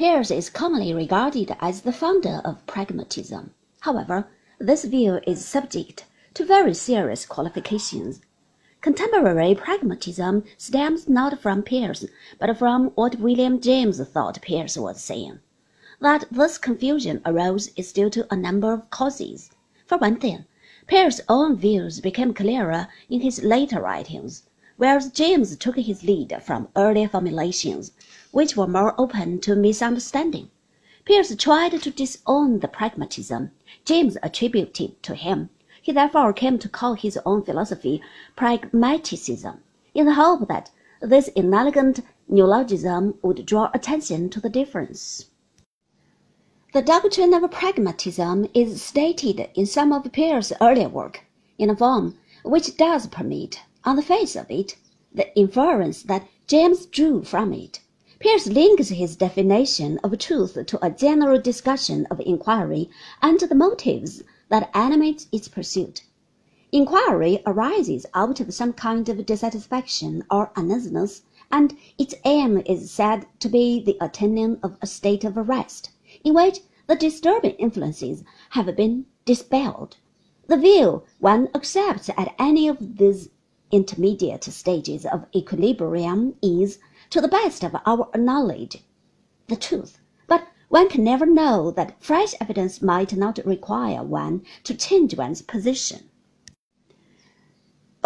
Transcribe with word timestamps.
Peirce 0.00 0.30
is 0.30 0.48
commonly 0.48 0.94
regarded 0.94 1.54
as 1.60 1.82
the 1.82 1.92
founder 1.92 2.40
of 2.42 2.66
pragmatism. 2.66 3.52
However, 3.80 4.28
this 4.58 4.86
view 4.86 5.20
is 5.26 5.44
subject 5.44 6.06
to 6.32 6.46
very 6.46 6.72
serious 6.72 7.26
qualifications. 7.26 8.22
Contemporary 8.80 9.54
pragmatism 9.54 10.44
stems 10.56 11.06
not 11.06 11.38
from 11.38 11.62
Peirce, 11.62 12.06
but 12.38 12.56
from 12.56 12.92
what 12.94 13.20
William 13.20 13.60
James 13.60 14.00
thought 14.08 14.40
Peirce 14.40 14.78
was 14.78 15.02
saying. 15.02 15.40
That 16.00 16.24
this 16.30 16.56
confusion 16.56 17.20
arose 17.26 17.68
is 17.76 17.92
due 17.92 18.08
to 18.08 18.26
a 18.32 18.36
number 18.36 18.72
of 18.72 18.88
causes. 18.88 19.50
For 19.84 19.98
one 19.98 20.16
thing, 20.16 20.46
Peirce's 20.86 21.20
own 21.28 21.56
views 21.56 22.00
became 22.00 22.32
clearer 22.32 22.88
in 23.10 23.20
his 23.20 23.44
later 23.44 23.82
writings, 23.82 24.44
whereas 24.80 25.12
James 25.12 25.54
took 25.56 25.76
his 25.76 26.02
lead 26.02 26.34
from 26.42 26.68
earlier 26.74 27.06
formulations, 27.06 27.92
which 28.30 28.56
were 28.56 28.66
more 28.66 28.94
open 28.96 29.38
to 29.40 29.54
misunderstanding. 29.54 30.50
Peirce 31.04 31.36
tried 31.36 31.72
to 31.82 31.90
disown 31.90 32.60
the 32.60 32.68
pragmatism 32.68 33.50
James 33.84 34.16
attributed 34.22 35.02
to 35.02 35.14
him 35.14 35.50
he 35.82 35.92
therefore 35.92 36.32
came 36.32 36.58
to 36.58 36.68
call 36.68 36.94
his 36.94 37.18
own 37.26 37.42
philosophy 37.42 38.02
pragmaticism, 38.36 39.60
in 39.94 40.06
the 40.06 40.14
hope 40.14 40.46
that 40.48 40.70
this 41.00 41.28
inelegant 41.28 42.00
neologism 42.28 43.14
would 43.22 43.44
draw 43.44 43.70
attention 43.74 44.30
to 44.30 44.40
the 44.40 44.48
difference. 44.48 45.26
The 46.72 46.82
doctrine 46.82 47.34
of 47.34 47.50
pragmatism 47.50 48.48
is 48.54 48.82
stated 48.82 49.48
in 49.54 49.66
some 49.66 49.92
of 49.92 50.10
Peirce's 50.12 50.56
earlier 50.60 50.88
work 50.88 51.24
in 51.58 51.68
a 51.68 51.76
form 51.76 52.18
which 52.44 52.76
does 52.76 53.06
permit, 53.06 53.60
on 53.84 53.96
the 53.96 54.02
face 54.02 54.36
of 54.36 54.50
it, 54.50 54.76
the 55.12 55.34
inference 55.36 56.02
that 56.02 56.28
James 56.46 56.84
drew 56.86 57.22
from 57.22 57.52
it. 57.52 57.80
Peirce 58.18 58.46
links 58.46 58.88
his 58.88 59.16
definition 59.16 59.98
of 60.04 60.18
truth 60.18 60.58
to 60.66 60.84
a 60.84 60.90
general 60.90 61.40
discussion 61.40 62.06
of 62.10 62.20
inquiry 62.20 62.90
and 63.22 63.40
the 63.40 63.54
motives 63.54 64.22
that 64.50 64.70
animate 64.74 65.26
its 65.32 65.48
pursuit. 65.48 66.04
Inquiry 66.72 67.42
arises 67.46 68.04
out 68.12 68.38
of 68.40 68.52
some 68.52 68.74
kind 68.74 69.08
of 69.08 69.24
dissatisfaction 69.24 70.22
or 70.30 70.52
uneasiness, 70.54 71.22
and 71.50 71.76
its 71.96 72.14
aim 72.24 72.62
is 72.66 72.90
said 72.90 73.26
to 73.38 73.48
be 73.48 73.80
the 73.82 73.96
attaining 74.00 74.58
of 74.62 74.76
a 74.82 74.86
state 74.86 75.24
of 75.24 75.36
rest, 75.48 75.90
in 76.22 76.34
which 76.34 76.60
the 76.86 76.96
disturbing 76.96 77.52
influences 77.52 78.22
have 78.50 78.76
been 78.76 79.06
dispelled. 79.24 79.96
The 80.46 80.58
view 80.58 81.04
one 81.18 81.48
accepts 81.54 82.10
at 82.10 82.34
any 82.38 82.68
of 82.68 82.98
these 82.98 83.30
intermediate 83.70 84.44
stages 84.44 85.06
of 85.06 85.26
equilibrium 85.34 86.34
is, 86.42 86.78
to 87.10 87.20
the 87.20 87.28
best 87.28 87.64
of 87.64 87.76
our 87.86 88.08
knowledge, 88.16 88.84
the 89.48 89.56
truth 89.56 90.00
but 90.30 90.46
one 90.68 90.88
can 90.88 91.02
never 91.02 91.26
know 91.26 91.72
that 91.72 92.00
fresh 92.00 92.34
evidence 92.40 92.80
might 92.80 93.16
not 93.16 93.40
require 93.44 94.04
one 94.04 94.42
to 94.62 94.72
change 94.72 95.16
one's 95.16 95.42
position. 95.42 96.08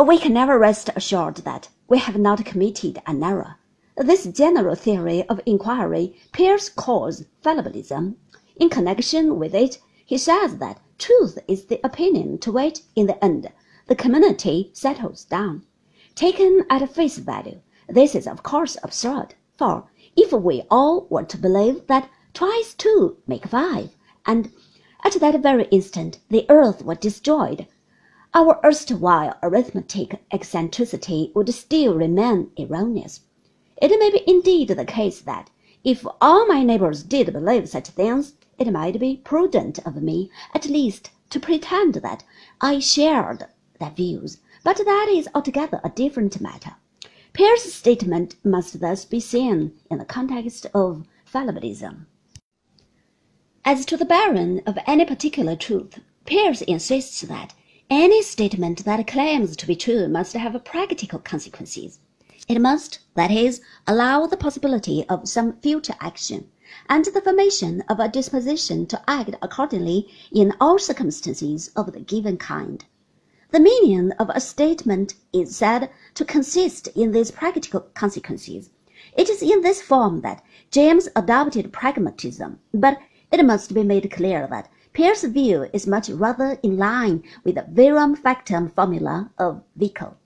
We 0.02 0.18
can 0.18 0.32
never 0.32 0.58
rest 0.58 0.88
assured 0.96 1.36
that 1.44 1.68
we 1.86 1.98
have 1.98 2.18
not 2.18 2.46
committed 2.46 3.02
an 3.06 3.22
error. 3.22 3.56
This 3.98 4.24
general 4.24 4.74
theory 4.74 5.22
of 5.28 5.40
inquiry 5.44 6.16
Peirce 6.32 6.70
calls 6.70 7.24
fallibilism. 7.42 8.16
In 8.56 8.70
connection 8.70 9.38
with 9.38 9.54
it, 9.54 9.78
he 10.06 10.16
says 10.16 10.56
that 10.56 10.80
truth 10.98 11.38
is 11.46 11.66
the 11.66 11.80
opinion 11.84 12.38
to 12.38 12.52
which, 12.52 12.80
in 12.96 13.06
the 13.06 13.22
end, 13.22 13.52
the 13.86 13.94
community 13.94 14.70
settles 14.72 15.24
down. 15.24 15.62
Taken 16.14 16.64
at 16.70 16.88
face 16.90 17.18
value, 17.18 17.60
this 17.88 18.14
is 18.14 18.26
of 18.26 18.42
course 18.42 18.76
absurd, 18.82 19.34
for 19.58 19.90
if 20.16 20.32
we 20.32 20.62
all 20.70 21.06
were 21.10 21.24
to 21.24 21.36
believe 21.36 21.86
that 21.86 22.08
twice 22.32 22.72
two 22.72 23.18
make 23.26 23.46
five, 23.46 23.96
and 24.24 24.50
at 25.04 25.12
that 25.20 25.42
very 25.42 25.64
instant 25.72 26.18
the 26.30 26.46
earth 26.48 26.82
were 26.82 26.94
destroyed, 26.94 27.66
our 28.32 28.58
erstwhile 28.64 29.36
arithmetic 29.42 30.24
eccentricity 30.32 31.30
would 31.34 31.52
still 31.52 31.94
remain 31.94 32.50
erroneous. 32.58 33.20
It 33.82 33.88
may 33.98 34.10
be 34.10 34.24
indeed 34.26 34.68
the 34.68 34.84
case 34.84 35.20
that, 35.20 35.50
if 35.84 36.06
all 36.20 36.46
my 36.46 36.62
neighbors 36.62 37.02
did 37.02 37.32
believe 37.32 37.68
such 37.68 37.88
things, 37.88 38.34
it 38.58 38.72
might 38.72 38.98
be 38.98 39.20
prudent 39.24 39.78
of 39.86 40.02
me, 40.02 40.30
at 40.54 40.66
least, 40.66 41.10
to 41.30 41.38
pretend 41.38 41.94
that 41.94 42.24
I 42.60 42.78
shared 42.78 43.46
their 43.80 43.90
views, 43.90 44.38
but 44.62 44.76
that 44.78 45.08
is 45.10 45.28
altogether 45.34 45.80
a 45.82 45.90
different 45.90 46.40
matter. 46.40 46.76
Peirce's 47.32 47.74
statement 47.74 48.36
must 48.44 48.78
thus 48.78 49.04
be 49.04 49.18
seen 49.18 49.72
in 49.90 49.98
the 49.98 50.04
context 50.04 50.66
of 50.72 51.04
fallibilism. 51.26 52.06
As 53.64 53.84
to 53.86 53.96
the 53.96 54.04
bearing 54.04 54.62
of 54.66 54.78
any 54.86 55.04
particular 55.04 55.56
truth, 55.56 55.98
Peirce 56.26 56.62
insists 56.62 57.22
that 57.22 57.54
any 57.90 58.22
statement 58.22 58.84
that 58.84 59.06
claims 59.06 59.56
to 59.56 59.66
be 59.66 59.74
true 59.74 60.06
must 60.06 60.34
have 60.34 60.64
practical 60.64 61.18
consequences. 61.18 61.98
It 62.46 62.60
must, 62.60 63.00
that 63.14 63.30
is, 63.30 63.60
allow 63.86 64.26
the 64.26 64.36
possibility 64.36 65.04
of 65.08 65.28
some 65.28 65.54
future 65.60 65.94
action, 66.00 66.50
and 66.88 67.04
the 67.04 67.20
formation 67.20 67.82
of 67.88 68.00
a 68.00 68.08
disposition 68.08 68.86
to 68.86 69.02
act 69.08 69.34
accordingly 69.42 70.08
in 70.30 70.52
all 70.60 70.78
circumstances 70.78 71.68
of 71.74 71.92
the 71.92 72.00
given 72.00 72.36
kind. 72.36 72.84
The 73.54 73.60
meaning 73.60 74.10
of 74.18 74.32
a 74.34 74.40
statement 74.40 75.14
is 75.32 75.54
said 75.54 75.88
to 76.14 76.24
consist 76.24 76.88
in 76.88 77.12
these 77.12 77.30
practical 77.30 77.82
consequences. 77.94 78.70
It 79.16 79.30
is 79.30 79.42
in 79.42 79.60
this 79.60 79.80
form 79.80 80.22
that 80.22 80.42
James 80.72 81.08
adopted 81.14 81.72
pragmatism, 81.72 82.58
but 82.72 82.98
it 83.30 83.46
must 83.46 83.72
be 83.72 83.84
made 83.84 84.10
clear 84.10 84.48
that 84.48 84.68
Peirce's 84.92 85.30
view 85.30 85.68
is 85.72 85.86
much 85.86 86.08
rather 86.08 86.58
in 86.64 86.78
line 86.78 87.22
with 87.44 87.54
the 87.54 87.64
verum 87.70 88.16
factum 88.16 88.70
formula 88.70 89.30
of 89.38 89.62
Vico. 89.76 90.16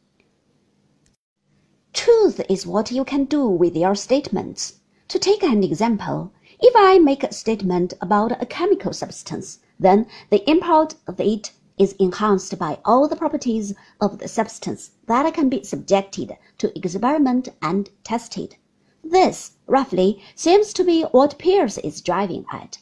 Truth 1.93 2.41
is 2.49 2.67
what 2.67 2.91
you 2.91 3.05
can 3.05 3.27
do 3.27 3.47
with 3.47 3.77
your 3.77 3.95
statements. 3.95 4.81
To 5.09 5.19
take 5.19 5.43
an 5.43 5.63
example, 5.63 6.33
if 6.61 6.73
I 6.75 6.99
make 6.99 7.25
a 7.25 7.33
statement 7.35 7.93
about 8.01 8.41
a 8.41 8.47
chemical 8.47 8.95
substance, 8.95 9.59
then 9.79 10.07
the 10.31 10.49
import 10.49 10.95
of 11.07 11.21
it 11.21 11.53
is 11.79 11.95
enhanced 11.99 12.59
by 12.59 12.79
all 12.85 13.07
the 13.07 13.17
properties 13.17 13.75
of 14.01 14.19
the 14.19 14.29
substance 14.29 14.91
that 15.07 15.33
can 15.35 15.49
be 15.49 15.63
subjected 15.63 16.37
to 16.59 16.77
experiment 16.77 17.49
and 17.63 17.91
tested. 18.03 18.57
This, 19.05 19.53
roughly, 19.67 20.21
seems 20.35 20.73
to 20.73 20.85
be 20.85 21.03
what 21.05 21.39
Peirce 21.39 21.79
is 21.79 22.01
driving 22.01 22.45
at. 22.53 22.79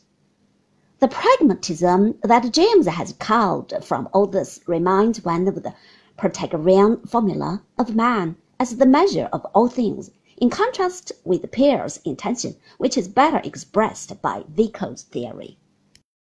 The 0.98 1.08
pragmatism 1.08 2.18
that 2.22 2.52
James 2.52 2.86
has 2.86 3.12
culled 3.18 3.74
from 3.84 4.08
all 4.14 4.26
this 4.26 4.60
reminds 4.66 5.22
one 5.22 5.46
of 5.46 5.62
the 5.62 5.74
Protagorean 6.16 7.06
formula 7.06 7.62
of 7.78 7.94
man 7.94 8.36
as 8.58 8.76
the 8.76 8.86
measure 8.86 9.28
of 9.30 9.44
all 9.54 9.68
things, 9.68 10.10
in 10.38 10.48
contrast 10.48 11.12
with 11.22 11.50
Peirce's 11.50 12.00
intention, 12.06 12.56
which 12.78 12.96
is 12.96 13.08
better 13.08 13.42
expressed 13.44 14.22
by 14.22 14.44
Vico's 14.48 15.02
theory. 15.02 15.58